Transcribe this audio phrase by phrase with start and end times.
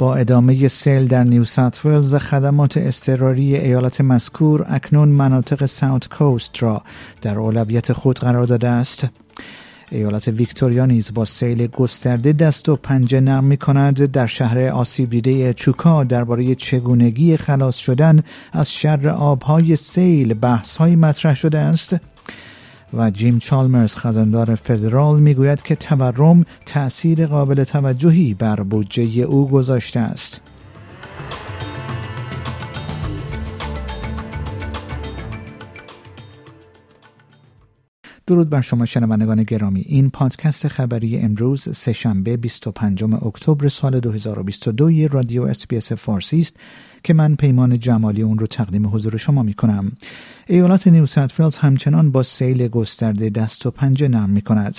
[0.00, 6.62] با ادامه سیل در نیو ساوت ولز خدمات اضطراری ایالت مذکور اکنون مناطق ساوت کوست
[6.62, 6.82] را
[7.22, 9.08] در اولویت خود قرار داده است.
[9.90, 14.04] ایالت ویکتوریا نیز با سیل گسترده دست و پنجه نرم می کند.
[14.04, 18.22] در شهر آسیب دیده چوکا درباره چگونگی خلاص شدن
[18.52, 21.96] از شر آبهای سیل بحث مطرح شده است.
[22.94, 30.00] و جیم چالمرز خزاندار فدرال می‌گوید که تورم تأثیر قابل توجهی بر بودجه او گذاشته
[30.00, 30.40] است.
[38.30, 45.42] درود بر شما شنوندگان گرامی این پادکست خبری امروز سهشنبه 25 اکتبر سال 2022 رادیو
[45.42, 46.56] SBS فارسی است
[47.02, 49.92] که من پیمان جمالی اون رو تقدیم حضور شما می کنم.
[50.46, 54.76] ایالت نیو ساوت ولز همچنان با سیل گسترده دست و پنجه نرم می کند.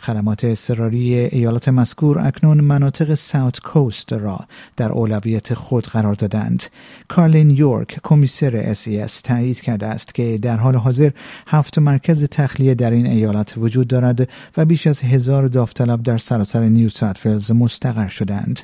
[0.00, 4.38] خدمات اضطراری ایالات مذکور اکنون مناطق South Coast را
[4.76, 6.62] در اولویت خود قرار دادند.
[7.08, 11.10] کارلین یورک کمیسر SES تایید کرده است که در حال حاضر
[11.46, 16.62] هفت مرکز تخلیه در این ایالت وجود دارد و بیش از هزار داوطلب در سراسر
[16.62, 18.60] نیو فیلز مستقر شدند.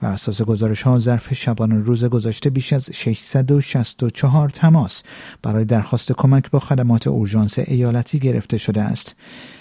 [0.00, 5.02] بر اساس گزارش ها ظرف شبان روز گذشته بیش از 664 تماس
[5.42, 9.16] برای درخواست کمک با خدمات اورژانس ایالتی گرفته شده است.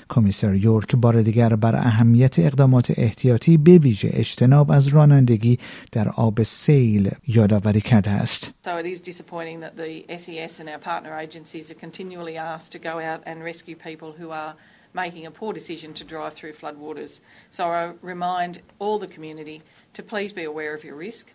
[0.09, 5.59] کمیسر یورک بار دیگر بر اهمیت اقدامات احتیاطی به ویژه اجتناب از رانندگی
[5.91, 8.53] در آب سیل یادآوری کرده است.
[8.65, 12.79] So it is disappointing that the SES and our partner agencies are continually asked to
[12.79, 14.53] go out and rescue people who are
[14.93, 17.21] making a poor decision to drive through floodwaters.
[17.49, 19.61] So I remind all the community
[19.93, 21.31] to please be aware of your risk.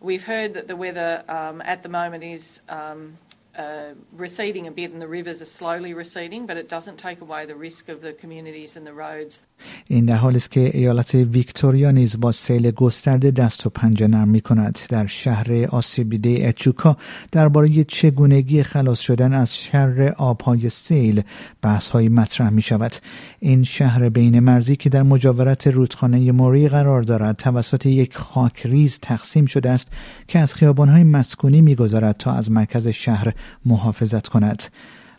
[0.00, 3.18] We've heard that the weather um, at the moment is um,
[3.58, 7.46] uh, receding a bit and the rivers are slowly receding, but it doesn't take away
[7.46, 9.42] the risk of the communities and the roads.
[9.86, 14.28] این در حالی است که ایالت ویکتوریا نیز با سیل گسترده دست و پنجه نرم
[14.28, 16.96] می کند در شهر آسیبیده اچوکا
[17.32, 21.22] درباره چگونگی خلاص شدن از شر آبهای سیل
[21.62, 22.92] بحث های مطرح می شود
[23.38, 29.46] این شهر بین مرزی که در مجاورت رودخانه موری قرار دارد توسط یک خاکریز تقسیم
[29.46, 29.88] شده است
[30.28, 33.34] که از خیابانهای مسکونی می‌گذارد تا از مرکز شهر
[33.64, 34.62] محافظت کند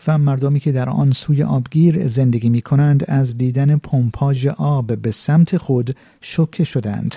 [0.08, 5.12] و مردمی که در آن سوی آبگیر زندگی می کنند از دیدن پمپاژ آب به
[5.12, 7.16] سمت خود شوکه شدند.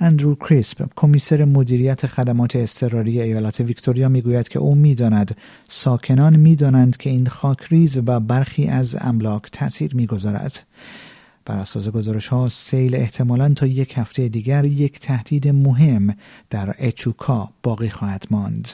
[0.00, 5.36] اندرو کریسپ کمیسر مدیریت خدمات اضطراری ایالت ویکتوریا می‌گوید که او می‌داند
[5.68, 10.62] ساکنان می‌دانند که این خاکریز و برخی از املاک تاثیر می‌گذارد
[11.44, 16.16] بر اساس گزارش ها سیل احتمالا تا یک هفته دیگر یک تهدید مهم
[16.50, 18.68] در اچوکا باقی خواهد ماند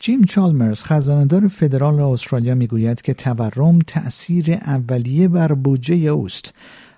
[0.00, 6.54] جیم چالمرز خزاندار فدرال استرالیا می‌گوید که تورم تأثیر اولیه بر بودجه اوست.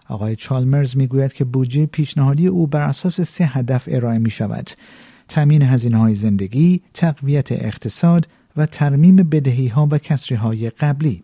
[0.09, 4.71] آقای چالمرز می‌گوید که بودجه پیشنهادی او بر اساس سه هدف ارائه می شود
[5.29, 11.23] تامین هزینه های زندگی، تقویت اقتصاد و ترمیم بدهی ها و کسری های قبلی.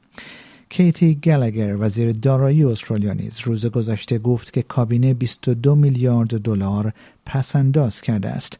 [0.68, 6.92] کیتی گلگر وزیر دارایی استرالیا نیز روز گذشته گفت که کابینه 22 میلیارد دلار
[7.26, 8.58] پسنداز کرده است.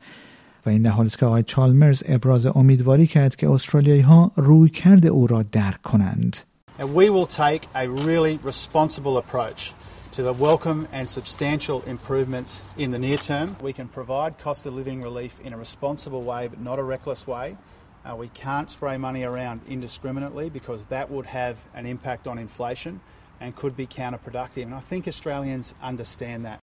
[0.65, 4.69] و این در حالی است که آقای چالمرز ابراز امیدواری کرد که استرالیایی ها روی
[4.69, 6.37] کرده او را درک کنند.
[6.79, 9.73] And we will take a really responsible approach
[10.13, 13.55] to the welcome and substantial improvements in the near term.
[13.61, 17.27] We can provide cost of living relief in a responsible way but not a reckless
[17.27, 17.57] way.
[18.03, 22.99] Uh, we can't spray money around indiscriminately because that would have an impact on inflation
[23.39, 24.63] and could be counterproductive.
[24.63, 26.59] And I think Australians understand that.